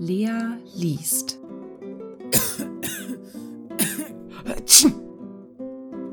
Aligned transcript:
Lea 0.00 0.56
liest. 0.74 1.38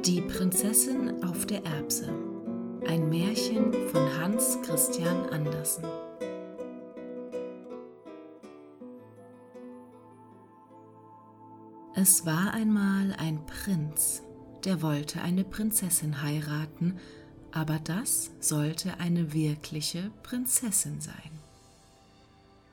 Die 0.06 0.20
Prinzessin 0.20 1.24
auf 1.24 1.46
der 1.46 1.63
Erbse. 1.63 2.13
Ein 2.86 3.08
Märchen 3.08 3.71
von 3.88 4.13
Hans 4.20 4.58
Christian 4.63 5.29
Andersen. 5.29 5.86
Es 11.96 12.26
war 12.26 12.54
einmal 12.54 13.15
ein 13.17 13.40
Prinz, 13.46 14.22
der 14.65 14.81
wollte 14.81 15.22
eine 15.22 15.46
Prinzessin 15.46 16.22
heiraten, 16.22 16.99
aber 17.54 17.80
das 17.80 18.31
sollte 18.41 18.99
eine 18.99 19.31
wirkliche 19.31 20.12
Prinzessin 20.23 20.99
sein. 20.99 21.37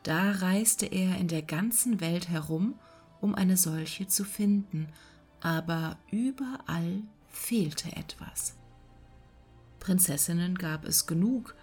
Da 0.04 0.32
reiste 0.32 0.86
er 0.86 1.16
in 1.16 1.28
der 1.28 1.42
ganzen 1.42 2.00
Welt 2.00 2.28
herum, 2.28 2.78
um 3.20 3.34
eine 3.34 3.56
solche 3.56 4.06
zu 4.06 4.24
finden, 4.24 4.88
aber 5.40 5.96
überall 6.10 7.02
fehlte 7.28 7.90
etwas. 7.96 8.54
Prinzessinnen 9.80 10.56
gab 10.56 10.84
es 10.84 11.06
genug, 11.06 11.54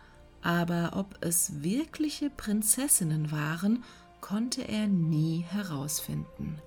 aber 0.42 0.94
ob 0.96 1.18
es 1.22 1.62
wirkliche 1.62 2.32
Prinzessinnen 2.32 3.32
waren, 3.32 3.84
konnte 4.22 4.68
er 4.68 4.88
nie 4.88 5.42
herausfinden. 5.42 6.60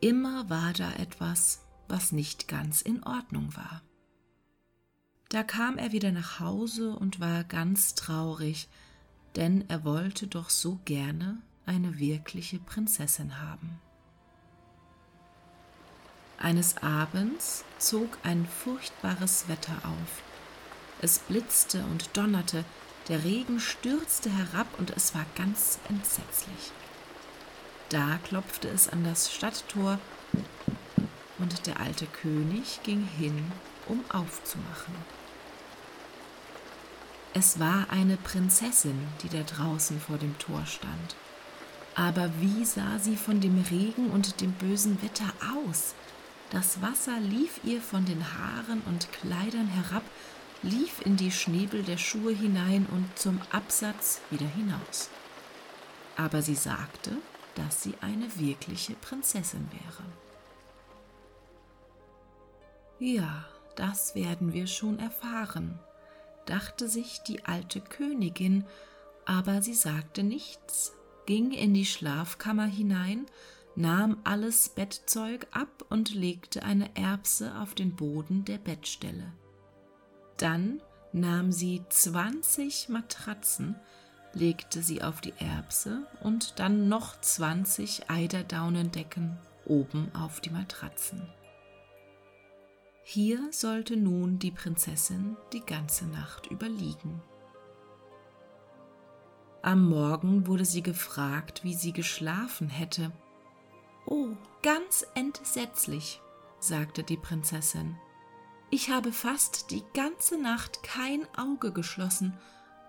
Immer 0.00 0.50
war 0.50 0.72
da 0.72 0.92
etwas, 0.94 1.64
was 1.86 2.10
nicht 2.10 2.48
ganz 2.48 2.82
in 2.82 3.04
Ordnung 3.04 3.54
war. 3.56 3.82
Da 5.28 5.44
kam 5.44 5.78
er 5.78 5.92
wieder 5.92 6.10
nach 6.10 6.40
Hause 6.40 6.96
und 6.96 7.20
war 7.20 7.44
ganz 7.44 7.94
traurig, 7.94 8.68
denn 9.36 9.64
er 9.68 9.84
wollte 9.84 10.26
doch 10.26 10.50
so 10.50 10.78
gerne 10.84 11.38
eine 11.66 11.98
wirkliche 11.98 12.58
Prinzessin 12.58 13.40
haben. 13.40 13.80
Eines 16.38 16.76
Abends 16.82 17.64
zog 17.78 18.18
ein 18.24 18.46
furchtbares 18.46 19.48
Wetter 19.48 19.76
auf. 19.84 20.22
Es 21.00 21.20
blitzte 21.20 21.84
und 21.84 22.16
donnerte, 22.16 22.64
der 23.08 23.22
Regen 23.24 23.60
stürzte 23.60 24.30
herab 24.30 24.66
und 24.78 24.90
es 24.90 25.14
war 25.14 25.24
ganz 25.36 25.78
entsetzlich. 25.88 26.72
Da 27.90 28.18
klopfte 28.24 28.68
es 28.68 28.88
an 28.88 29.04
das 29.04 29.32
Stadttor 29.32 29.98
und 31.38 31.66
der 31.66 31.80
alte 31.80 32.06
König 32.06 32.80
ging 32.82 33.04
hin, 33.04 33.52
um 33.86 34.02
aufzumachen. 34.10 34.94
Es 37.34 37.58
war 37.58 37.86
eine 37.88 38.18
Prinzessin, 38.18 39.08
die 39.22 39.30
da 39.30 39.42
draußen 39.42 39.98
vor 40.00 40.18
dem 40.18 40.36
Tor 40.38 40.66
stand. 40.66 41.16
Aber 41.94 42.30
wie 42.40 42.64
sah 42.64 42.98
sie 42.98 43.16
von 43.16 43.40
dem 43.40 43.62
Regen 43.70 44.10
und 44.10 44.40
dem 44.42 44.52
bösen 44.52 45.02
Wetter 45.02 45.32
aus? 45.56 45.94
Das 46.50 46.82
Wasser 46.82 47.18
lief 47.20 47.60
ihr 47.64 47.80
von 47.80 48.04
den 48.04 48.22
Haaren 48.22 48.82
und 48.82 49.10
Kleidern 49.12 49.68
herab, 49.68 50.02
lief 50.62 51.00
in 51.06 51.16
die 51.16 51.30
Schnäbel 51.30 51.82
der 51.82 51.96
Schuhe 51.96 52.32
hinein 52.32 52.86
und 52.92 53.18
zum 53.18 53.40
Absatz 53.50 54.20
wieder 54.30 54.46
hinaus. 54.46 55.08
Aber 56.18 56.42
sie 56.42 56.54
sagte, 56.54 57.12
dass 57.54 57.82
sie 57.82 57.94
eine 58.02 58.28
wirkliche 58.36 58.92
Prinzessin 58.94 59.68
wäre. 59.72 60.04
Ja, 62.98 63.46
das 63.76 64.14
werden 64.14 64.52
wir 64.52 64.66
schon 64.66 64.98
erfahren, 64.98 65.80
dachte 66.46 66.88
sich 66.88 67.22
die 67.22 67.44
alte 67.44 67.80
Königin, 67.80 68.64
aber 69.24 69.62
sie 69.62 69.74
sagte 69.74 70.22
nichts, 70.22 70.94
ging 71.26 71.52
in 71.52 71.74
die 71.74 71.86
Schlafkammer 71.86 72.66
hinein, 72.66 73.26
nahm 73.76 74.18
alles 74.24 74.68
Bettzeug 74.68 75.46
ab 75.52 75.84
und 75.88 76.14
legte 76.14 76.62
eine 76.62 76.94
Erbse 76.96 77.58
auf 77.60 77.74
den 77.74 77.96
Boden 77.96 78.44
der 78.44 78.58
Bettstelle. 78.58 79.32
Dann 80.36 80.82
nahm 81.12 81.52
sie 81.52 81.82
zwanzig 81.88 82.88
Matratzen, 82.88 83.76
legte 84.34 84.82
sie 84.82 85.02
auf 85.02 85.20
die 85.20 85.34
Erbse 85.38 86.06
und 86.22 86.58
dann 86.58 86.88
noch 86.88 87.20
zwanzig 87.20 88.10
Eiderdaunendecken 88.10 89.38
oben 89.64 90.10
auf 90.14 90.40
die 90.40 90.50
Matratzen. 90.50 91.28
Hier 93.14 93.52
sollte 93.52 93.94
nun 93.94 94.38
die 94.38 94.50
Prinzessin 94.50 95.36
die 95.52 95.60
ganze 95.60 96.06
Nacht 96.06 96.50
überliegen. 96.50 97.20
Am 99.60 99.86
Morgen 99.86 100.46
wurde 100.46 100.64
sie 100.64 100.82
gefragt, 100.82 101.62
wie 101.62 101.74
sie 101.74 101.92
geschlafen 101.92 102.70
hätte. 102.70 103.12
Oh, 104.06 104.28
ganz 104.62 105.04
entsetzlich, 105.14 106.22
sagte 106.58 107.02
die 107.02 107.18
Prinzessin. 107.18 107.98
Ich 108.70 108.88
habe 108.88 109.12
fast 109.12 109.70
die 109.72 109.82
ganze 109.92 110.40
Nacht 110.40 110.82
kein 110.82 111.26
Auge 111.36 111.70
geschlossen. 111.70 112.32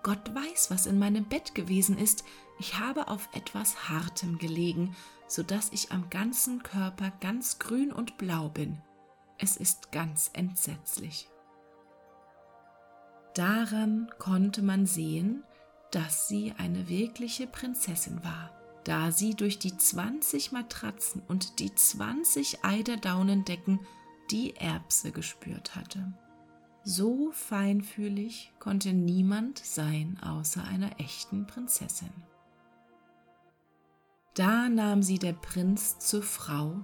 Gott 0.04 0.34
weiß, 0.34 0.72
was 0.72 0.86
in 0.86 1.00
meinem 1.00 1.26
Bett 1.26 1.54
gewesen 1.54 1.98
ist. 1.98 2.24
Ich 2.60 2.80
habe 2.80 3.10
auf 3.10 3.28
etwas 3.34 3.90
Hartem 3.90 4.38
gelegen, 4.38 4.96
so 5.28 5.44
dass 5.44 5.74
ich 5.74 5.92
am 5.92 6.10
ganzen 6.10 6.64
Körper 6.64 7.12
ganz 7.20 7.60
grün 7.60 7.92
und 7.92 8.18
blau 8.18 8.48
bin. 8.48 8.82
Es 9.44 9.58
ist 9.58 9.92
ganz 9.92 10.30
entsetzlich. 10.32 11.28
Daran 13.36 14.10
konnte 14.18 14.62
man 14.62 14.86
sehen, 14.86 15.44
dass 15.92 16.30
sie 16.30 16.54
eine 16.58 16.88
wirkliche 16.88 17.46
Prinzessin 17.46 18.24
war, 18.24 18.52
da 18.86 19.12
sie 19.12 19.36
durch 19.36 19.60
die 19.60 19.76
zwanzig 19.76 20.54
Matratzen 20.54 21.22
und 21.28 21.60
die 21.60 21.76
zwanzig 21.76 22.64
Eiderdaunendecken 22.64 23.82
die 24.32 24.56
Erbse 24.56 25.12
gespürt 25.12 25.76
hatte. 25.76 26.14
So 26.86 27.34
feinfühlig 27.34 28.54
konnte 28.60 28.94
niemand 28.94 29.58
sein 29.58 30.22
außer 30.24 30.64
einer 30.64 31.02
echten 31.02 31.48
Prinzessin. 31.48 32.14
Da 34.36 34.70
nahm 34.70 35.04
sie 35.04 35.20
der 35.20 35.34
Prinz 35.34 36.00
zur 36.00 36.24
Frau 36.24 36.80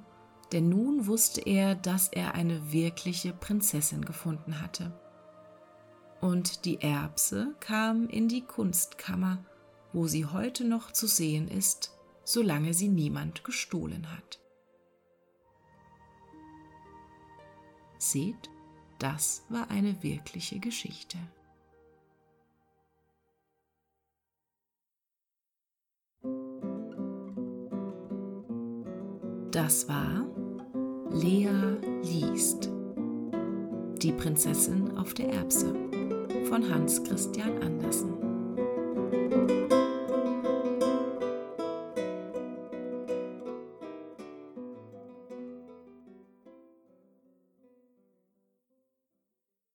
denn 0.52 0.70
nun 0.70 1.08
wusste 1.08 1.42
er, 1.42 1.76
dass 1.76 2.08
er 2.08 2.34
eine 2.34 2.72
wirkliche 2.72 3.34
Prinzessin 3.34 4.04
gefunden 4.04 4.62
hatte. 4.62 4.92
Und 6.22 6.66
die 6.66 6.82
Erbse 6.82 7.56
kam 7.60 8.08
in 8.10 8.28
die 8.28 8.42
Kunstkammer, 8.42 9.44
wo 9.94 10.08
sie 10.08 10.26
heute 10.26 10.66
noch 10.66 10.92
zu 10.92 11.08
sehen 11.08 11.48
ist, 11.48 11.98
solange 12.24 12.74
sie 12.74 12.90
niemand 12.90 13.44
gestohlen 13.44 14.12
hat. 14.12 14.40
Seht, 17.98 18.50
das 18.98 19.44
war 19.50 19.70
eine 19.70 20.04
wirkliche 20.04 20.60
Geschichte. 20.60 21.18
Das 29.52 29.90
war 29.90 30.28
Lea 31.12 31.50
liest. 32.04 32.70
Die 33.98 34.12
Prinzessin 34.12 34.96
auf 34.98 35.14
der 35.16 35.34
Erbse 35.34 35.74
von 36.48 36.70
Hans 36.70 37.04
Christian 37.04 37.62
Andersen. 37.64 38.14